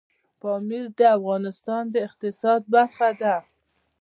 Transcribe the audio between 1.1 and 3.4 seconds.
افغانستان د اقتصاد برخه ده.